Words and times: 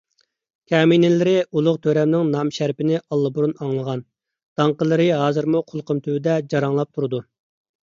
كەمىنىلىرى 0.69 1.33
ئۇلۇغ 1.59 1.77
تۆرەمنىڭ 1.83 2.31
نامىشەرىپىنى 2.37 2.97
ئاللىبۇرۇن 3.03 3.55
ئاڭلىغان، 3.61 4.03
داڭقىلىرى 4.63 5.09
ھازىرمۇ 5.23 5.65
قۇلىقىم 5.71 6.03
تۈۋىدە 6.09 6.41
جاراڭلاپ 6.55 6.95
تۇرىدۇ. 6.99 7.25